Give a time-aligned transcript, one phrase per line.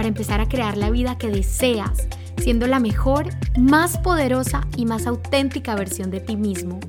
[0.00, 2.08] para empezar a crear la vida que deseas,
[2.38, 6.80] siendo la mejor, más poderosa y más auténtica versión de ti mismo.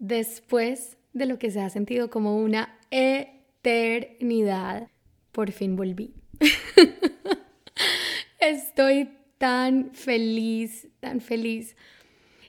[0.00, 4.88] Después de lo que se ha sentido como una eternidad,
[5.30, 6.12] por fin volví.
[8.40, 11.76] Estoy tan feliz, tan feliz.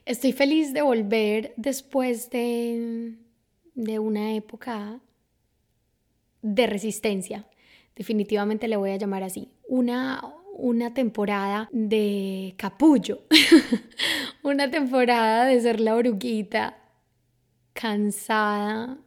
[0.04, 3.14] Estoy feliz de volver después de,
[3.76, 5.00] de una época
[6.42, 7.46] de resistencia.
[7.96, 9.48] Definitivamente le voy a llamar así.
[9.68, 10.22] Una,
[10.54, 13.22] una temporada de capullo.
[14.42, 16.78] una temporada de ser la oruguita
[17.72, 18.98] cansada,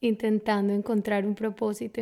[0.00, 2.00] intentando encontrar un propósito,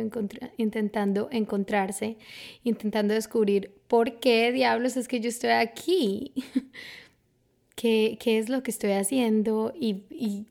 [0.57, 2.17] intentando encontrarse,
[2.63, 6.33] intentando descubrir por qué diablos es que yo estoy aquí,
[7.75, 10.45] qué, qué es lo que estoy haciendo y, y,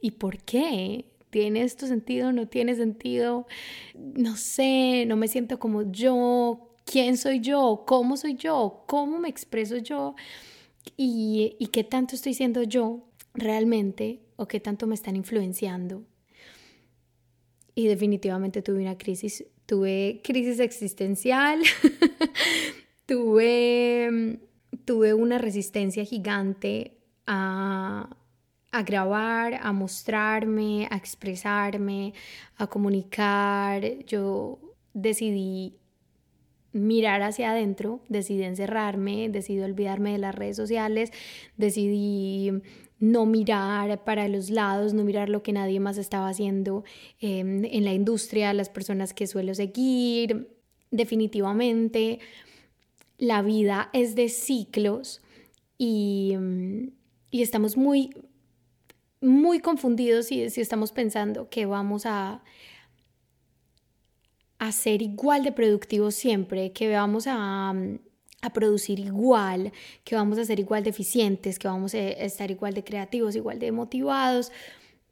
[0.00, 1.06] y por qué.
[1.34, 2.30] ¿Tiene esto sentido?
[2.30, 3.48] ¿No tiene sentido?
[3.96, 6.76] No sé, no me siento como yo.
[6.84, 7.82] ¿Quién soy yo?
[7.88, 8.84] ¿Cómo soy yo?
[8.86, 10.14] ¿Cómo me expreso yo?
[10.96, 14.20] ¿Y, y qué tanto estoy siendo yo realmente?
[14.36, 16.04] ¿O qué tanto me están influenciando?
[17.74, 21.60] Y definitivamente tuve una crisis, tuve crisis existencial,
[23.06, 24.38] tuve,
[24.84, 26.96] tuve una resistencia gigante
[27.26, 28.18] a,
[28.74, 32.12] a grabar, a mostrarme, a expresarme,
[32.56, 34.04] a comunicar.
[34.04, 34.58] Yo
[34.94, 35.74] decidí
[36.72, 41.12] mirar hacia adentro, decidí encerrarme, decidí olvidarme de las redes sociales,
[41.56, 42.50] decidí
[42.98, 46.82] no mirar para los lados, no mirar lo que nadie más estaba haciendo
[47.20, 50.48] em, en la industria, las personas que suelo seguir.
[50.90, 52.18] Definitivamente,
[53.18, 55.22] la vida es de ciclos
[55.78, 56.34] y,
[57.30, 58.10] y estamos muy
[59.24, 62.42] muy confundidos si, si estamos pensando que vamos a,
[64.58, 67.74] a ser igual de productivos siempre, que vamos a,
[68.42, 69.72] a producir igual,
[70.04, 73.58] que vamos a ser igual de eficientes, que vamos a estar igual de creativos, igual
[73.58, 74.52] de motivados,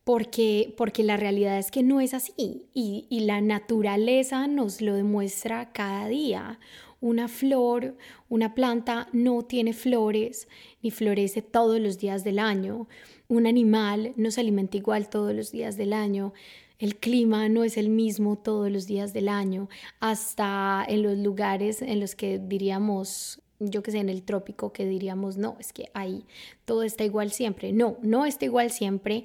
[0.04, 5.72] porque, porque la realidad es que no es así y la naturaleza nos lo demuestra
[5.72, 6.58] cada día.
[7.00, 7.96] Una flor,
[8.28, 10.46] una planta no tiene flores
[10.82, 12.86] ni florece todos los días del año
[13.32, 16.34] un animal no se alimenta igual todos los días del año,
[16.78, 19.70] el clima no es el mismo todos los días del año,
[20.00, 24.84] hasta en los lugares en los que diríamos, yo que sé, en el trópico, que
[24.84, 26.26] diríamos, no, es que ahí
[26.66, 27.72] todo está igual siempre.
[27.72, 29.24] No, no está igual siempre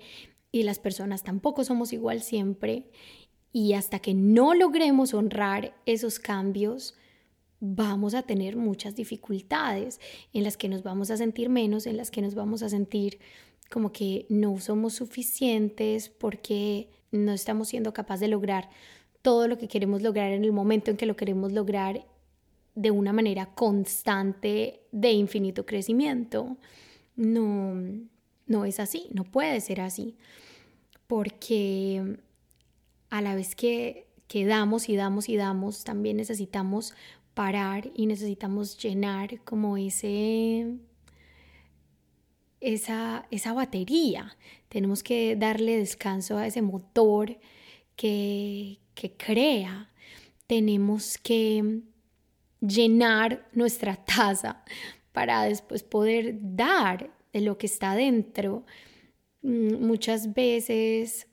[0.54, 2.86] y las personas tampoco somos igual siempre.
[3.52, 6.96] Y hasta que no logremos honrar esos cambios,
[7.60, 10.00] vamos a tener muchas dificultades
[10.32, 13.20] en las que nos vamos a sentir menos, en las que nos vamos a sentir
[13.70, 18.70] como que no somos suficientes porque no estamos siendo capaces de lograr
[19.22, 22.06] todo lo que queremos lograr en el momento en que lo queremos lograr
[22.76, 26.58] de una manera constante de infinito crecimiento.
[27.16, 27.74] No,
[28.46, 30.16] no es así, no puede ser así,
[31.08, 32.20] porque
[33.10, 36.94] a la vez que, que damos y damos y damos, también necesitamos
[37.34, 40.78] parar y necesitamos llenar como ese
[42.60, 44.36] esa, esa batería,
[44.70, 47.38] tenemos que darle descanso a ese motor
[47.96, 49.92] que, que crea,
[50.48, 51.82] tenemos que
[52.60, 54.64] llenar nuestra taza
[55.12, 58.66] para después poder dar de lo que está dentro.
[59.42, 61.28] Mm, muchas veces,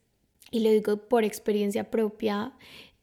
[0.50, 2.54] y lo digo por experiencia propia,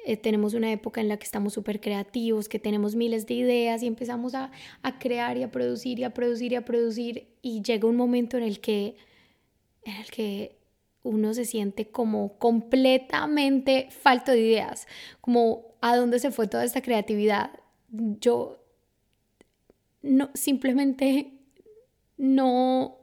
[0.06, 3.83] eh, tenemos una época en la que estamos súper creativos, que tenemos miles de ideas
[3.83, 4.51] y empezamos a,
[4.81, 8.38] a, crear y a producir y a producir y a producir y llega un momento
[8.38, 8.95] en el que,
[9.83, 10.57] en el que
[11.03, 14.88] uno se siente como completamente falto de ideas,
[15.19, 17.51] como a dónde se fue toda esta creatividad.
[17.89, 18.63] Yo
[20.01, 21.33] no, simplemente
[22.18, 22.98] no,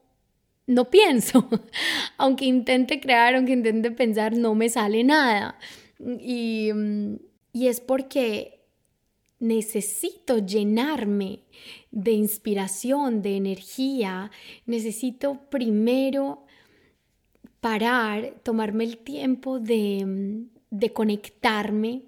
[0.67, 1.49] no pienso.
[2.19, 5.59] aunque intente crear, aunque intente pensar, no me sale nada.
[5.99, 6.71] Y,
[7.53, 8.59] y es porque
[9.41, 11.41] necesito llenarme
[11.91, 14.31] de inspiración, de energía.
[14.67, 16.45] Necesito primero
[17.61, 22.03] parar, tomarme el tiempo de, de conectarme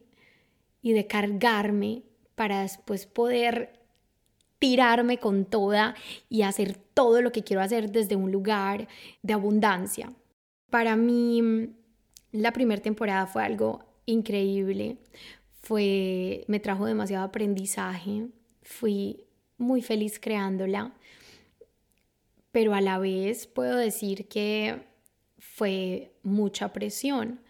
[0.82, 2.02] y de cargarme
[2.34, 3.81] para después poder
[4.58, 5.94] tirarme con toda
[6.28, 8.88] y hacer todo lo que quiero hacer desde un lugar
[9.22, 10.12] de abundancia.
[10.69, 11.70] Para mí,
[12.32, 14.99] la primera temporada fue algo increíble,
[15.62, 18.29] fue, me trajo demasiado aprendizaje,
[18.62, 19.25] fui
[19.59, 20.94] muy feliz creándola,
[22.53, 24.82] pero a la vez puedo decir que
[25.38, 27.41] fue mucha presión,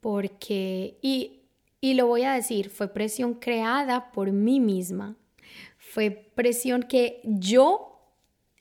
[0.00, 1.40] porque, y,
[1.80, 5.16] y lo voy a decir, fue presión creada por mí misma,
[5.78, 8.00] fue presión que yo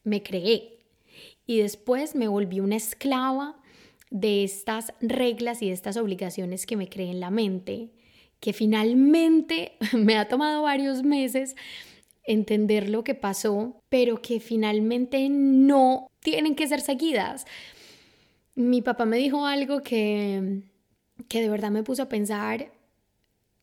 [0.04, 0.80] me creé
[1.46, 3.62] y después me volví una esclava
[4.13, 7.89] de estas reglas y de estas obligaciones que me creé en la mente,
[8.39, 11.56] que finalmente me ha tomado varios meses
[12.24, 17.45] entender lo que pasó, pero que finalmente no tienen que ser seguidas.
[18.54, 20.62] Mi papá me dijo algo que,
[21.27, 22.71] que de verdad me puso a pensar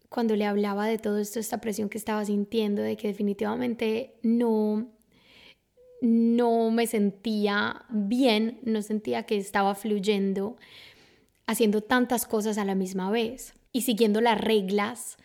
[0.08, 4.90] cuando le hablaba de todo esto, esta presión que estaba sintiendo, de que definitivamente no,
[6.00, 10.56] no me sentía bien, no sentía que estaba fluyendo,
[11.46, 15.16] haciendo tantas cosas a la misma vez y siguiendo las reglas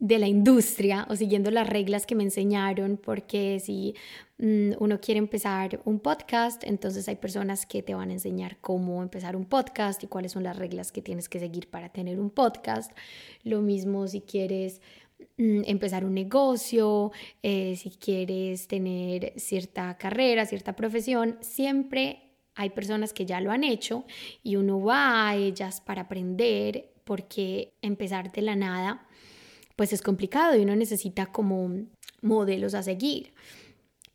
[0.00, 3.94] de la industria o siguiendo las reglas que me enseñaron, porque si
[4.38, 9.02] mm, uno quiere empezar un podcast, entonces hay personas que te van a enseñar cómo
[9.02, 12.30] empezar un podcast y cuáles son las reglas que tienes que seguir para tener un
[12.30, 12.92] podcast.
[13.42, 14.80] Lo mismo si quieres
[15.36, 17.12] empezar un negocio,
[17.42, 22.22] eh, si quieres tener cierta carrera, cierta profesión, siempre
[22.54, 24.04] hay personas que ya lo han hecho
[24.42, 29.06] y uno va a ellas para aprender porque empezar de la nada
[29.76, 31.70] pues es complicado y uno necesita como
[32.20, 33.32] modelos a seguir.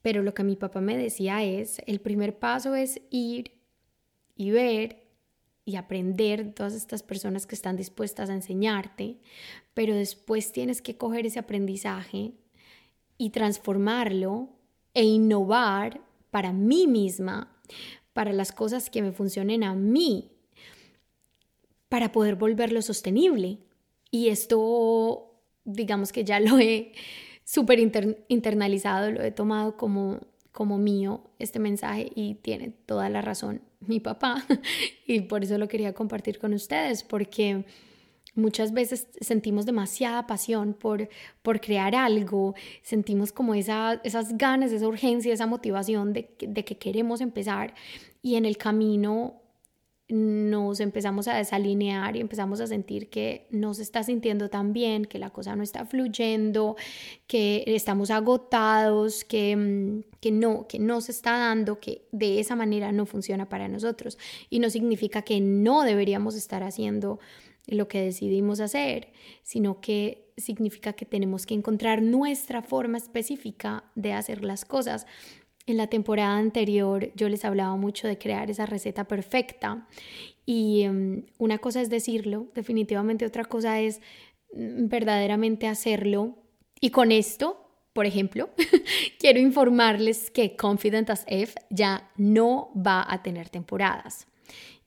[0.02, 3.54] Pero lo que mi papá me decía es, el primer paso es ir
[4.36, 5.03] y ver
[5.66, 9.18] y aprender de todas estas personas que están dispuestas a enseñarte,
[9.74, 12.34] pero después tienes que coger ese aprendizaje
[13.18, 14.50] y transformarlo
[14.94, 16.02] e innovar
[16.32, 17.56] para mí misma,
[18.14, 20.32] para las cosas que me funcionen a mí,
[21.90, 23.60] para poder volverlo sostenible.
[24.12, 25.34] Y esto
[25.66, 26.94] digamos que ya lo he
[27.44, 27.80] súper
[28.28, 30.20] internalizado, lo he tomado como,
[30.52, 34.44] como mío este mensaje y tiene toda la razón mi papá
[35.08, 37.66] y por eso lo quería compartir con ustedes porque
[38.36, 41.10] muchas veces sentimos demasiada pasión por,
[41.42, 46.78] por crear algo, sentimos como esa, esas ganas, esa urgencia, esa motivación de, de que
[46.78, 47.74] queremos empezar
[48.22, 49.43] y en el camino
[50.10, 55.06] nos empezamos a desalinear y empezamos a sentir que no se está sintiendo tan bien,
[55.06, 56.76] que la cosa no está fluyendo,
[57.26, 62.56] que estamos agotados, que, mm, que, no, que no se está dando, que de esa
[62.56, 64.18] manera no funciona para nosotros.
[64.50, 67.20] Y no significa que no deberíamos estar haciendo
[67.66, 74.14] lo que decidimos hacer, sino que significa que tenemos que encontrar nuestra forma específica de
[74.14, 75.06] hacer las cosas.
[75.66, 79.88] En la temporada anterior yo les hablaba mucho de crear esa receta perfecta
[80.46, 84.02] y em, una cosa es decirlo, definitivamente otra cosa es
[84.54, 86.38] mm, verdaderamente hacerlo.
[86.82, 88.50] Y con esto, por ejemplo,
[89.20, 94.28] quiero informarles que Confident as F ya no va a tener temporadas.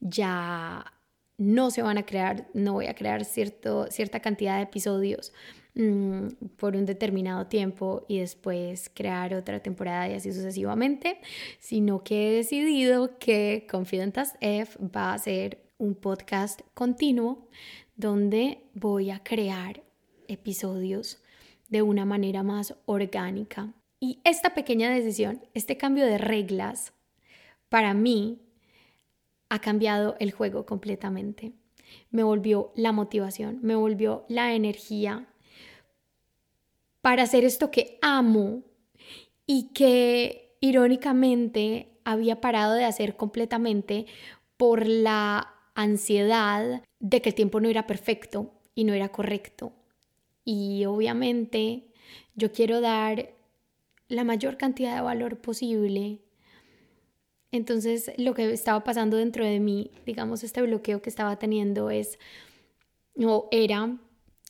[0.00, 0.92] Ya
[1.38, 5.32] no se van a crear, no voy a crear cierto, cierta cantidad de episodios
[5.78, 11.20] Mm, por un determinado tiempo y después crear otra temporada y así sucesivamente,
[11.58, 17.46] sino que he decidido que Confidentas F va a ser un podcast continuo
[17.94, 19.82] donde voy a crear
[20.28, 21.22] episodios
[21.68, 23.74] de una manera más orgánica.
[24.00, 26.94] Y esta pequeña decisión, este cambio de reglas,
[27.68, 28.40] para mí
[29.50, 31.52] ha cambiado el juego completamente.
[32.10, 35.28] Me volvió la motivación, me volvió la energía,
[37.06, 38.64] para hacer esto que amo
[39.46, 44.06] y que irónicamente había parado de hacer completamente
[44.56, 49.72] por la ansiedad de que el tiempo no era perfecto y no era correcto.
[50.44, 51.92] Y obviamente
[52.34, 53.36] yo quiero dar
[54.08, 56.22] la mayor cantidad de valor posible.
[57.52, 62.18] Entonces lo que estaba pasando dentro de mí, digamos, este bloqueo que estaba teniendo es,
[63.14, 63.96] o era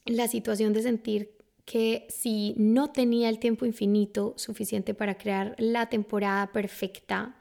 [0.06, 1.35] la situación de sentir
[1.66, 7.36] que si no tenía el tiempo infinito suficiente para crear la temporada perfecta,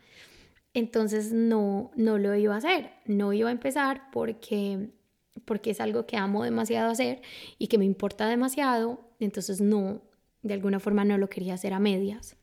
[0.73, 4.89] entonces no, no lo iba a hacer, no iba a empezar porque,
[5.45, 7.21] porque es algo que amo demasiado hacer
[7.59, 10.01] y que me importa demasiado, entonces no,
[10.41, 12.35] de alguna forma no lo quería hacer a medias.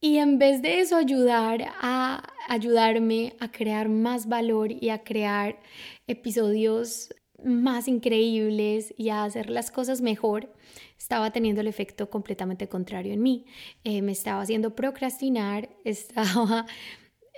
[0.00, 5.58] Y en vez de eso ayudar a ayudarme a crear más valor y a crear
[6.06, 7.12] episodios
[7.44, 10.52] más increíbles y a hacer las cosas mejor,
[10.98, 13.46] estaba teniendo el efecto completamente contrario en mí.
[13.84, 16.66] Eh, me estaba haciendo procrastinar, estaba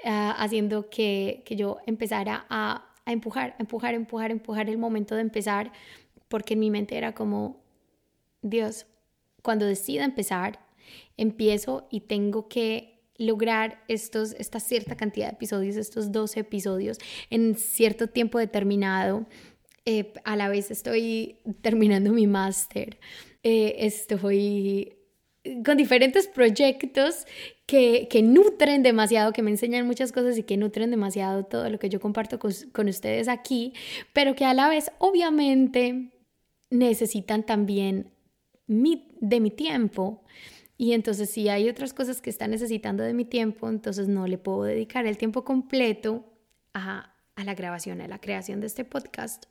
[0.04, 5.22] ah, haciendo que, que, yo empezara a, a empujar, empujar, empujar, empujar el momento de
[5.22, 5.72] empezar,
[6.28, 7.62] porque en mi mente era como,
[8.42, 8.86] Dios,
[9.42, 10.60] cuando decida empezar,
[11.16, 17.54] empiezo y tengo que lograr estos, esta cierta cantidad de episodios, estos 12 episodios en
[17.54, 19.26] cierto tiempo determinado.
[19.90, 23.00] Eh, a la vez estoy terminando mi máster,
[23.42, 24.96] eh, estoy
[25.64, 27.26] con diferentes proyectos
[27.66, 31.80] que, que, nutren demasiado, que me enseñan muchas cosas y que nutren demasiado todo lo
[31.80, 33.72] que yo comparto con, con ustedes aquí,
[34.12, 36.12] pero que a la vez obviamente
[36.70, 38.12] necesitan también
[38.68, 40.22] mi, de mi tiempo.
[40.78, 44.38] Y entonces si hay otras cosas que están necesitando de mi tiempo, entonces no le
[44.38, 46.26] puedo dedicar el tiempo completo
[46.74, 49.44] a, a la grabación, a la creación de este podcast.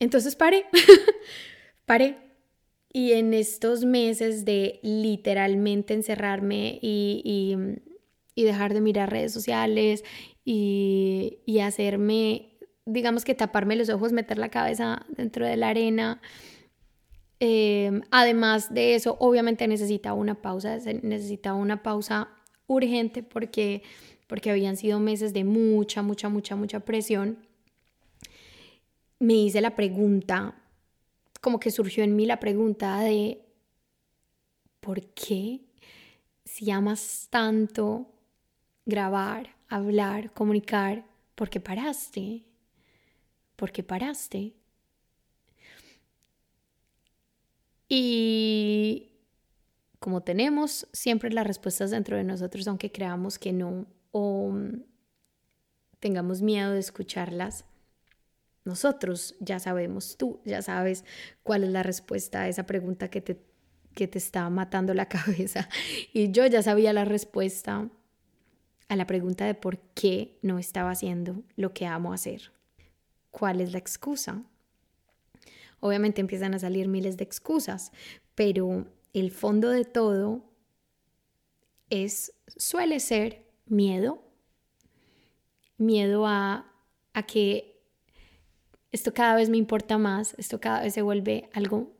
[0.00, 0.66] Entonces paré,
[1.86, 2.16] paré.
[2.92, 7.56] Y en estos meses de literalmente encerrarme y,
[8.34, 10.04] y, dejar de mirar redes sociales
[10.44, 12.56] y, y hacerme,
[12.86, 16.22] digamos que taparme los ojos, meter la cabeza dentro de la arena,
[17.40, 22.28] Em, además de eso, obviamente necesitaba una pausa, necesitaba una pausa
[22.66, 23.82] urgente porque,
[24.28, 27.38] porque habían sido meses de mucha, mucha, mucha, mucha presión.
[29.18, 30.54] Me hice la pregunta,
[31.40, 33.40] como que surgió en mí la pregunta de,
[34.80, 35.62] ¿por qué
[36.44, 38.12] si amas tanto
[38.86, 41.04] grabar, hablar, comunicar,
[41.34, 42.44] ¿por qué paraste?
[43.56, 44.54] ¿Por qué paraste?
[47.88, 49.08] Y
[49.98, 54.54] como tenemos siempre las respuestas dentro de nosotros, aunque creamos que no o
[56.00, 57.64] tengamos miedo de escucharlas,
[58.64, 61.04] nosotros ya sabemos, tú ya sabes
[61.42, 63.40] cuál es la respuesta a esa pregunta que te,
[63.94, 65.68] que te está matando la cabeza.
[66.12, 67.88] Y yo ya sabía la respuesta
[68.88, 72.52] a la pregunta de por qué no estaba haciendo lo que amo hacer.
[73.30, 74.42] ¿Cuál es la excusa?
[75.80, 77.92] Obviamente empiezan a salir miles de excusas,
[78.34, 80.44] pero el fondo de todo
[81.90, 84.22] es, suele ser miedo,
[85.76, 86.72] miedo a,
[87.14, 87.82] a que
[88.90, 91.92] esto cada vez me importa más, esto cada vez se vuelve algo,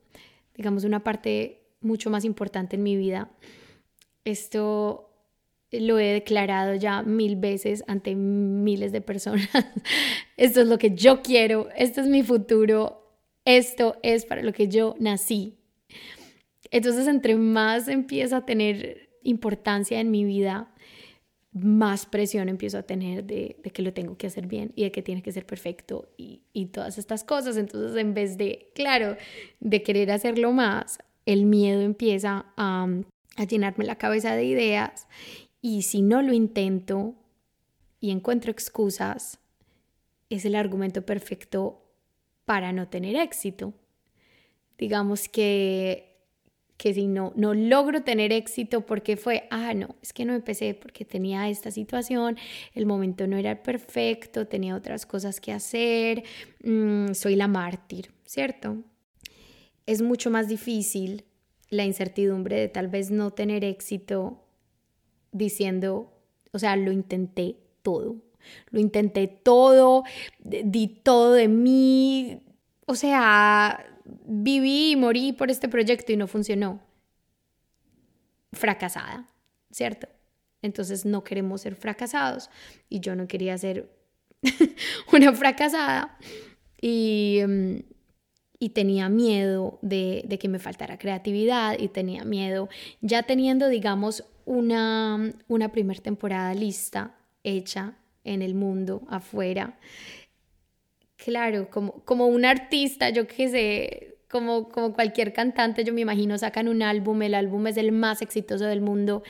[0.54, 3.30] digamos, una parte mucho más importante en mi vida.
[4.24, 5.08] Esto
[5.70, 9.48] lo he declarado ya mil veces ante miles de personas.
[10.36, 13.02] Esto es lo que yo quiero, esto es mi futuro,
[13.44, 15.58] esto es para lo que yo nací.
[16.70, 20.72] Entonces, entre más empieza a tener importancia en mi vida,
[21.52, 25.02] más presión empiezo a tener de, que lo tengo que hacer bien y de que
[25.02, 27.56] tiene que ser perfecto y, y todas estas cosas.
[27.56, 29.16] Entonces, en vez de, claro,
[29.60, 32.86] de querer hacerlo más, el miedo empieza a,
[33.36, 35.08] a llenarme la cabeza de ideas
[35.60, 37.14] y si no lo intento
[38.00, 39.38] y encuentro excusas,
[40.30, 41.82] es el argumento perfecto
[42.44, 43.74] para no tener éxito.
[44.78, 46.07] Digamos que,
[46.78, 50.74] que si no, no logro tener éxito porque fue, ah, no, es que no empecé
[50.74, 52.38] porque tenía esta situación,
[52.72, 56.22] el momento no era perfecto, tenía otras cosas que hacer,
[56.62, 58.76] mm, soy la mártir, ¿cierto?
[59.86, 61.24] Es mucho más difícil
[61.68, 64.44] la incertidumbre de tal vez no tener éxito
[65.32, 66.12] diciendo,
[66.52, 68.16] o sea, lo intenté todo,
[68.70, 70.04] lo intenté todo,
[70.38, 72.40] di todo de mí,
[72.86, 73.84] o sea,
[74.26, 76.80] viví y morí por este proyecto y no funcionó.
[78.52, 79.28] Fracasada,
[79.70, 80.08] ¿cierto?
[80.62, 82.50] Entonces no queremos ser fracasados
[82.88, 83.90] y yo no quería ser
[85.12, 86.18] una fracasada
[86.80, 87.76] y, mm,
[88.58, 92.68] y tenía miedo de, de, que me faltara creatividad y tenía miedo,
[93.00, 99.78] ya teniendo, digamos, una, una primera temporada lista, hecha, en el mundo, afuera.
[101.18, 106.38] Claro, como, como un artista, yo qué sé, como, como cualquier cantante, yo me imagino,
[106.38, 109.22] sacan un álbum, el álbum es el más exitoso del mundo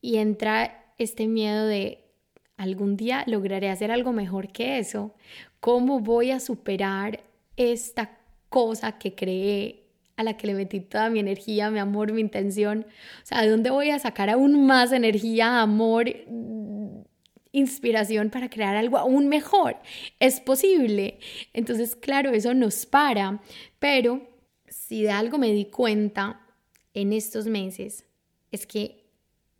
[0.00, 2.04] y entra este miedo de
[2.56, 5.14] algún día lograré hacer algo mejor que eso.
[5.60, 7.22] ¿Cómo voy a superar
[7.56, 8.18] esta
[8.48, 12.86] cosa que creé, a la que le metí toda mi energía, mi amor, mi intención?
[13.22, 16.06] O sea, ¿de dónde voy a sacar aún más energía, amor,
[17.52, 19.76] inspiración para crear algo aún mejor.
[20.18, 21.20] Es posible.
[21.52, 23.40] Entonces, claro, eso nos para,
[23.78, 24.26] pero
[24.66, 26.40] si de algo me di cuenta
[26.94, 28.06] en estos meses,
[28.50, 29.04] es que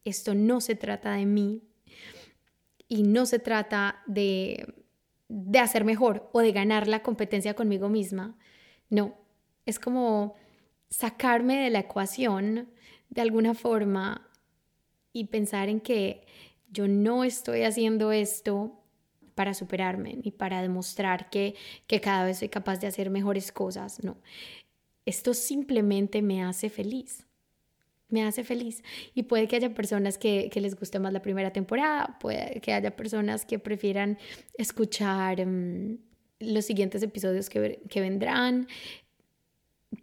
[0.05, 1.63] esto no se trata de mí
[2.89, 4.75] y no se trata de,
[5.29, 8.37] de hacer mejor o de ganar la competencia conmigo misma.
[8.91, 9.17] No,
[9.65, 10.35] es como
[10.91, 12.69] sacarme de la ecuación
[13.09, 14.29] de alguna forma
[15.13, 16.27] y pensar en que
[16.73, 18.79] yo no estoy haciendo esto
[19.35, 21.55] para superarme ni para demostrar que,
[21.87, 24.17] que cada vez soy capaz de hacer mejores cosas, no.
[25.05, 27.27] Esto simplemente me hace feliz
[28.13, 28.85] me hace feliz.
[29.15, 32.95] Y puede que haya personas que, les guste más la primera temporada, puede que haya
[32.95, 34.19] personas que prefieran
[34.55, 35.99] escuchar mm,
[36.41, 38.69] los siguientes episodios que, que vendrán,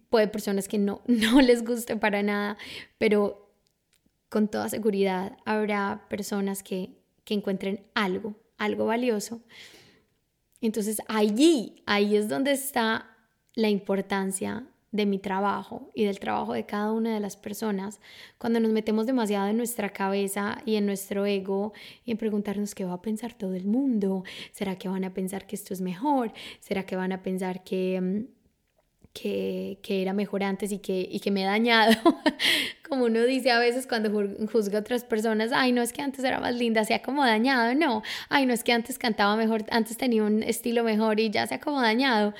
[0.09, 2.57] puede personas que no, no les guste para nada,
[2.97, 3.48] pero
[4.29, 9.41] con toda seguridad habrá personas que, que encuentren algo, algo valioso.
[10.61, 13.09] Entonces allí, ahí es donde está
[13.55, 17.99] la importancia de mi trabajo y del trabajo de cada una de las personas,
[18.37, 21.73] cuando nos metemos demasiado en nuestra cabeza y en nuestro ego
[22.05, 25.45] y en preguntarnos qué va a pensar todo el mundo, ¿será que van a pensar
[25.45, 26.33] que esto es mejor?
[26.59, 28.38] ¿Será que van a pensar que, mm,
[29.13, 31.93] que, que era mejor antes y que, y que me he dañado?
[32.89, 34.11] como uno dice a veces cuando
[34.51, 37.23] juzga a otras personas, ay, no es que antes era más linda, se ha como
[37.23, 41.29] dañado, no, ay, no es que antes cantaba mejor, antes tenía un estilo mejor y
[41.29, 42.33] ya se ha como dañado.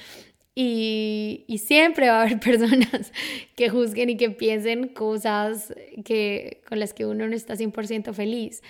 [0.55, 3.13] Y, siempre va a haber personas
[3.55, 5.73] que juzguen y que piensen cosas
[6.03, 8.61] que, con las que uno no está 100% feliz.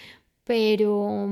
[0.44, 1.28] Pero,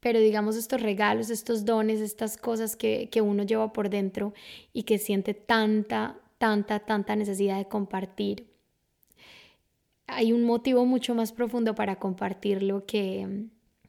[0.00, 4.34] pero digamos estos regalos, estos dones, estas cosas que, que uno lleva por dentro
[4.72, 8.46] y que siente tanta, tanta, tanta necesidad de compartir.
[10.06, 13.46] Hay un motivo mucho más profundo para compartirlo que,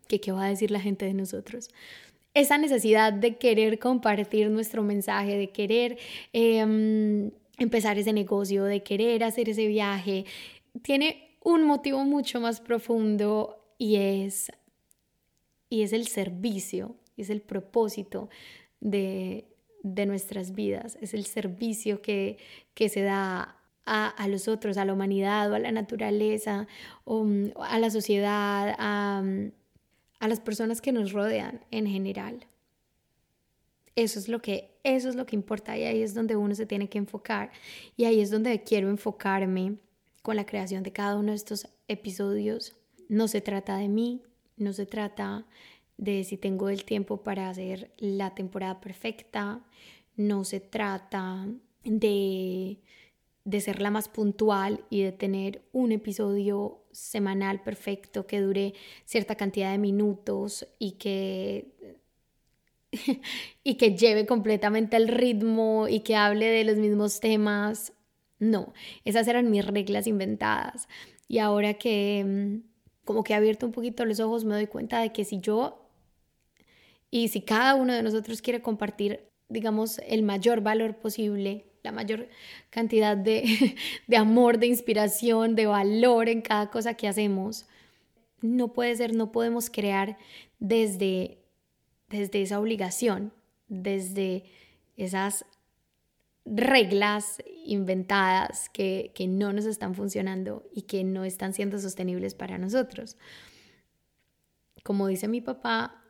[0.08, 1.70] que qué va a decir la gente de nosotros
[2.38, 5.98] esa necesidad de querer compartir nuestro mensaje, de querer
[6.34, 10.26] em, empezar ese negocio, de querer hacer ese viaje,
[10.84, 14.52] tiene un motivo mucho más profundo y es,
[15.70, 18.30] y es el servicio, es el propósito
[18.80, 19.46] de,
[19.84, 22.38] nuestras vidas, es el servicio que,
[22.74, 26.68] que se da a, los otros, a la humanidad o a la naturaleza
[27.06, 27.26] o
[27.62, 29.24] a la sociedad, a,
[30.20, 32.48] a las personas que nos rodean en general.
[33.96, 36.66] Eso es lo que eso es lo que importa y ahí es donde uno se
[36.66, 37.52] tiene que enfocar
[37.98, 39.78] y ahí es donde quiero enfocarme
[40.22, 42.76] con la creación de cada uno de estos episodios.
[43.10, 44.22] No se trata de mí,
[44.58, 45.46] no se trata
[45.98, 49.62] de si tengo el tiempo para hacer la temporada perfecta,
[50.16, 51.48] no se trata
[51.84, 52.80] de
[53.48, 58.74] de ser la más puntual y de tener un episodio semanal perfecto que dure
[59.06, 61.72] cierta cantidad de minutos y que
[63.64, 67.94] y que lleve completamente el ritmo y que hable de los mismos temas.
[68.38, 68.74] No,
[69.06, 70.90] esas eran mis reglas inventadas.
[71.30, 72.68] Y ahora que mm,
[73.08, 75.90] como que he abierto un poquito los ojos me doy cuenta de que si yo
[77.10, 82.28] y si cada uno de nosotros quiere compartir, digamos, el mayor valor posible la mayor
[82.70, 83.76] cantidad de,
[84.08, 87.66] de amor, de inspiración, de valor en cada cosa que hacemos.
[88.42, 90.18] No puede ser, no podemos crear
[90.60, 91.40] desde,
[92.10, 93.32] desde esa obligación,
[93.70, 94.44] desde
[94.98, 95.46] esas
[96.54, 102.58] reglas inventadas que, que, no nos están funcionando y que no están siendo sostenibles para
[102.58, 103.18] nosotros.
[104.84, 106.04] Como dice mi papá,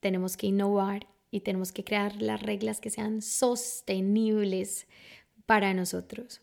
[0.00, 4.86] tenemos que innovar y tenemos que crear las reglas que sean sostenibles
[5.46, 6.40] para nosotros.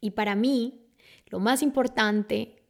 [0.00, 0.80] Y para mí,
[1.26, 2.62] lo más importante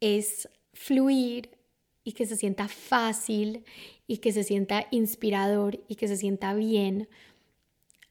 [0.00, 1.58] es fluir
[2.04, 3.64] y que se sienta fácil
[4.06, 7.08] y que se sienta inspirador y que se sienta bien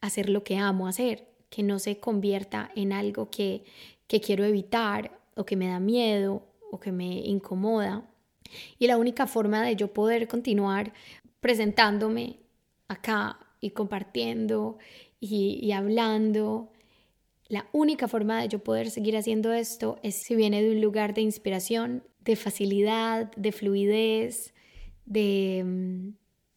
[0.01, 3.63] hacer lo que amo hacer, que no se convierta en algo que,
[4.07, 8.09] que quiero evitar o que me da miedo o que me incomoda.
[8.77, 10.93] Y la única forma de yo poder continuar
[11.39, 12.37] presentándome
[12.87, 14.77] acá y compartiendo
[15.19, 16.71] y, hablando.
[17.47, 21.13] La única forma de yo poder seguir haciendo esto es si viene de un lugar
[21.13, 24.53] de inspiración, de facilidad, de fluidez,
[25.05, 26.09] de, mm,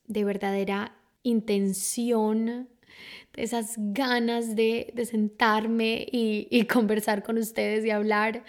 [0.07, 2.69] de verdadera intención,
[3.37, 8.45] esas ganas de, de sentarme y, y, conversar con ustedes y hablar.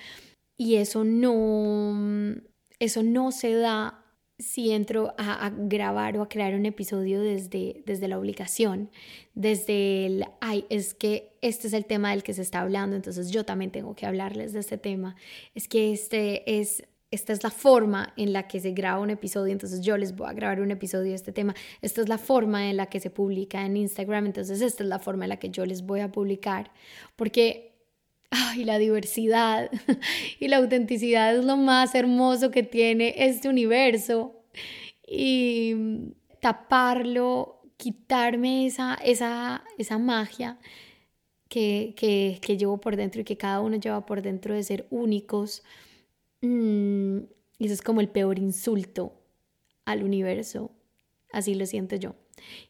[0.58, 2.36] Y eso no,
[2.80, 4.04] eso no se da
[4.40, 8.90] si entro a, grabar o a crear un episodio desde, desde la obligación,
[9.36, 13.32] desde el, ay, es que este es el tema del que se está hablando, entonces
[13.32, 15.16] yo también tengo que hablarles de este tema,
[15.54, 19.52] es que este es, esta es la forma en la que se graba un episodio,
[19.52, 22.70] entonces yo les voy a grabar un episodio de este tema, esta es la forma
[22.70, 25.50] en la que se publica en Instagram, entonces esta es la forma en la que
[25.50, 26.72] yo les voy a publicar,
[27.16, 27.74] porque
[28.32, 29.70] ay, la diversidad
[30.40, 34.40] y la autenticidad es lo más hermoso que tiene este universo.
[35.06, 35.76] Y
[36.40, 40.58] taparlo, quitarme esa, esa, esa magia
[41.50, 44.88] que, que, que, llevo por dentro y que cada uno lleva por dentro de ser
[44.90, 45.64] únicos.
[46.44, 47.20] Mm,
[47.58, 49.14] y eso es como el peor insulto
[49.86, 50.72] al universo,
[51.32, 52.16] así lo siento yo.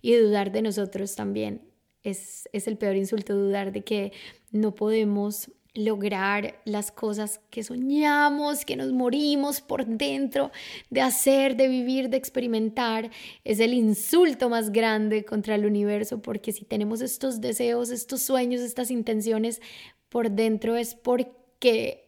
[0.01, 1.61] Y dudar de nosotros también
[2.03, 4.11] es, es el peor insulto, dudar de que
[4.51, 10.51] no podemos lograr las cosas que soñamos, que nos morimos por dentro
[10.91, 13.09] de hacer, de vivir, de experimentar,
[13.43, 18.61] es el insulto más grande contra el universo, porque si tenemos estos deseos, estos sueños,
[18.61, 19.63] estas intenciones
[20.09, 22.02] por dentro es porque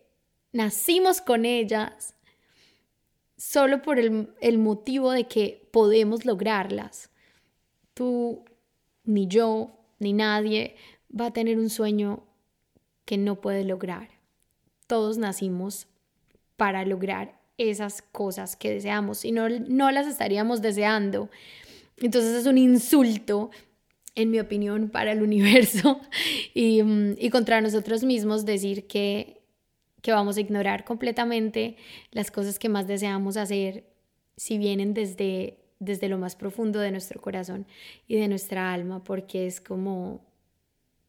[0.56, 2.16] nacimos con ellas
[3.36, 7.10] solo por el, el motivo de que podemos lograrlas.
[7.94, 8.46] Tú,
[9.04, 10.78] ni yo, ni nadie
[11.10, 12.24] va a tener un sueño
[13.04, 14.08] que no puede lograr.
[14.88, 15.88] Todos nacimos
[16.56, 21.30] para lograr esas cosas que deseamos, si no, no las estaríamos deseando.
[21.98, 23.52] Entonces es un insulto,
[24.16, 26.00] en mi opinión, para el universo
[26.54, 26.82] y,
[27.18, 29.42] y contra nosotros mismos decir que,
[30.06, 31.78] que vamos a ignorar completamente
[32.12, 33.86] las cosas que más deseamos hacer
[34.38, 37.66] si vienen desde, desde lo más profundo de nuestro corazón
[38.08, 40.22] y de nuestra alma, porque es como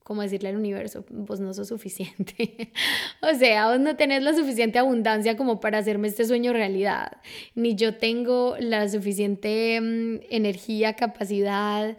[0.03, 2.73] como decirle al universo, vos no sos suficiente.
[3.23, 7.21] o sea, vos no tenés la suficiente abundancia como para hacerme este sueño realidad.
[7.57, 11.97] Ni yo tengo la suficiente mm, energía, capacidad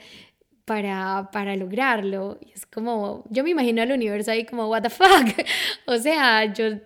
[0.68, 2.38] para, para lograrlo.
[2.42, 5.46] Y es como, yo me imagino al universo ahí como, what the fuck.
[5.86, 6.80] o sea, yo,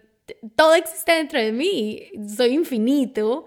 [0.56, 2.04] todo existe dentro de mí.
[2.28, 3.46] Soy infinito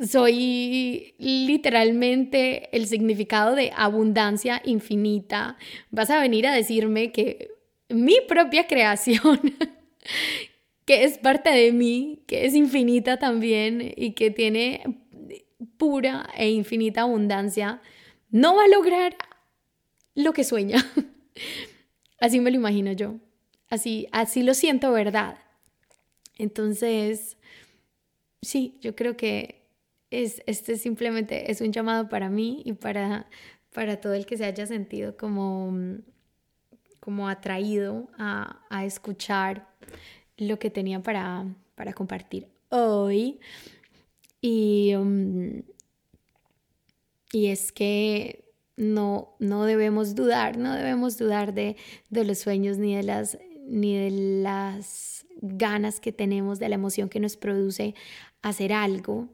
[0.00, 5.56] soy literalmente el significado de abundancia infinita.
[5.90, 7.50] Vas a venir a decirme que
[7.88, 9.38] mi propia creación,
[10.86, 15.02] que es parte de mí, que es infinita también y que tiene
[15.76, 17.82] pura e infinita abundancia,
[18.30, 19.16] no va a lograr
[20.14, 20.84] lo que sueña.
[22.20, 23.16] Así me lo imagino yo.
[23.68, 25.38] Así, así lo siento, ¿verdad?
[26.40, 27.36] Entonces,
[28.40, 29.66] sí, yo creo que
[30.10, 33.28] es, este simplemente es un llamado para mí y para,
[33.74, 35.70] para todo el que se haya sentido como,
[36.98, 39.68] como atraído a, a escuchar
[40.38, 43.38] lo que tenía para, para compartir hoy.
[44.40, 45.62] Y, um,
[47.32, 48.46] y es que
[48.78, 51.76] no, no debemos dudar, no debemos dudar de,
[52.08, 53.38] de los sueños ni de las
[53.70, 54.10] ni de
[54.42, 57.94] las ganas que tenemos, de la emoción que nos produce
[58.42, 59.28] hacer algo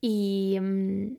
[0.00, 1.16] y, mm,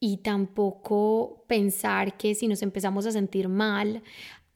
[0.00, 4.02] y tampoco pensar que si nos empezamos a sentir mal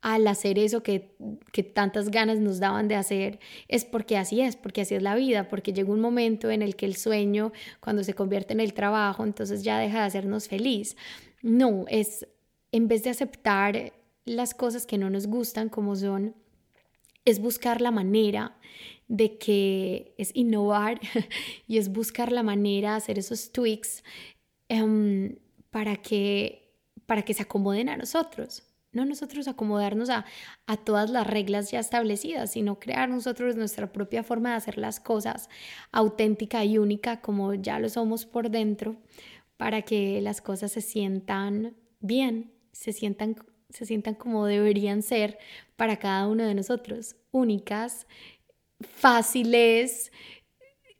[0.01, 1.17] al hacer eso que,
[1.51, 5.15] que, tantas ganas nos daban de hacer, es porque así es, porque así es la
[5.15, 8.75] vida, porque llega un momento en el que el sueño, cuando se convierte en el
[8.75, 10.95] trabajo, entonces ya deja de hacernos feliz.
[11.41, 12.27] No, es
[12.71, 13.95] en vez de aceptar
[14.27, 16.35] las cosas que no nos gustan como son,
[17.25, 18.57] es buscar la manera
[19.09, 21.01] de que es innovar
[21.67, 24.03] y es buscar la manera de hacer esos tweaks
[24.69, 25.37] em,
[25.71, 26.73] para, que,
[27.07, 28.65] para que se acomoden a nosotros.
[28.93, 30.25] No nosotros acomodarnos a,
[30.67, 35.01] a todas las reglas ya establecidas, sino crear nosotros nuestra propia forma de hacer las
[35.01, 35.49] cosas
[35.91, 38.97] auténtica y única como ya lo somos por dentro,
[39.57, 43.37] para que las cosas se sientan bien, se sientan,
[43.75, 45.39] se sientan como deberían ser
[45.77, 48.07] para cada uno de nosotros, únicas,
[48.81, 50.13] fáciles,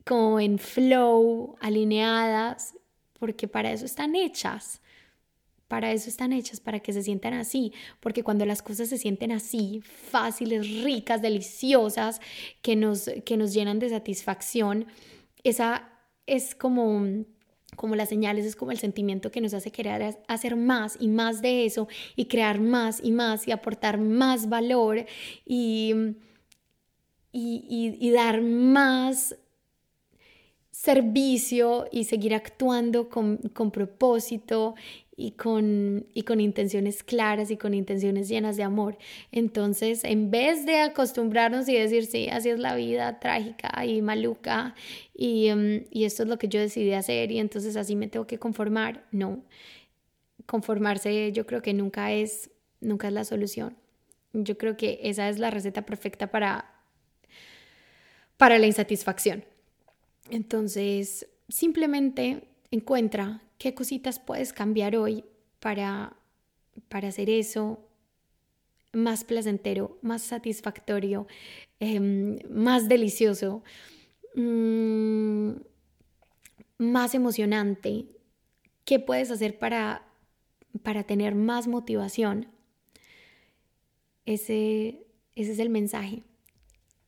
[0.05, 2.75] como en flow, alineadas,
[3.17, 4.81] porque para eso están hechas.
[5.67, 9.31] Para eso están hechas, para que se sientan así, porque cuando las cosas se sienten
[9.31, 12.21] así, fáciles, ricas, deliciosas,
[12.61, 14.85] que nos, que nos llenan de satisfacción,
[15.43, 15.89] esa
[16.27, 17.25] es como
[17.75, 21.41] como las señales, es como el sentimiento que nos hace querer hacer más y más
[21.41, 25.05] de eso y crear más y más y aportar más valor
[25.45, 25.93] y,
[27.31, 29.35] y, dar más
[30.71, 34.75] servicio y seguir actuando con, con propósito
[35.17, 38.97] y con, y con intenciones claras y con intenciones llenas de amor.
[39.31, 44.75] Entonces, en vez de acostumbrarnos y decir, sí, así es la vida trágica y maluca
[45.13, 48.27] y, em, y esto es lo que yo decidí hacer y entonces así me tengo
[48.27, 49.43] que conformar, no.
[50.45, 52.49] Conformarse yo creo que nunca es,
[52.81, 53.75] nunca es la solución.
[54.33, 56.73] Yo creo que esa es la receta perfecta para,
[58.37, 59.45] para la insatisfacción.
[60.29, 65.25] Entonces, simplemente encuentra qué cositas puedes cambiar hoy
[65.59, 66.15] para,
[66.89, 67.79] para hacer eso
[68.93, 71.27] más placentero, más satisfactorio,
[71.79, 73.63] em, más delicioso,
[74.35, 75.51] mm,
[76.77, 78.05] más emocionante,
[78.85, 80.07] ¿Qué puedes hacer para,
[80.83, 82.47] para tener más motivación?
[84.27, 86.23] Ese, ese es el mensaje.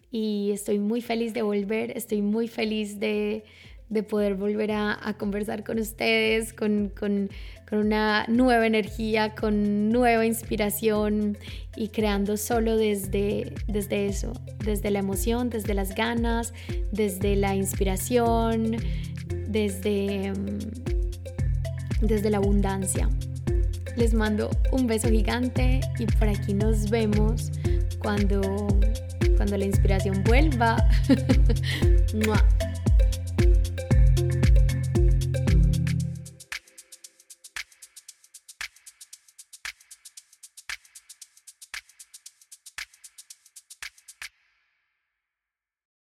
[0.09, 3.43] Y estoy muy feliz de volver, estoy muy feliz de,
[3.89, 7.29] de poder volver a, conversar con ustedes, con, con,
[7.69, 11.37] con, una nueva energía, con nueva inspiración
[11.75, 16.53] y creando solo desde, desde eso, desde la emoción, desde las ganas,
[16.91, 18.75] desde la inspiración,
[19.47, 20.33] desde,
[22.01, 23.09] desde la abundancia.
[23.95, 27.51] Les mando un beso gigante y por aquí nos vemos
[27.99, 28.67] cuando,
[29.37, 30.77] cuando la inspiración vuelva.